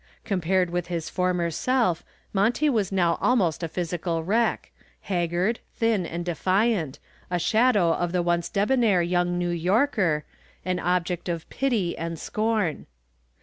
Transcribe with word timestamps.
Compared 0.25 0.71
with 0.71 0.87
his 0.87 1.11
former 1.11 1.51
self, 1.51 2.03
Monty 2.33 2.71
was 2.71 2.91
now 2.91 3.19
almost 3.21 3.61
a 3.61 3.67
physical 3.67 4.23
wreck, 4.23 4.71
haggard, 5.01 5.59
thin 5.75 6.07
and 6.07 6.25
defiant, 6.25 6.97
a 7.29 7.37
shadow 7.37 7.93
of 7.93 8.11
the 8.11 8.23
once 8.23 8.49
debonair 8.49 9.03
young 9.03 9.37
New 9.37 9.51
Yorker, 9.51 10.25
an 10.65 10.79
object 10.79 11.29
of 11.29 11.47
pity 11.51 11.95
and 11.95 12.17
scorn. 12.17 12.87